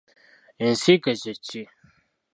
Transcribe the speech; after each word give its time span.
Ensiike 0.65 1.11
kye 1.21 1.33
ki? 1.45 1.63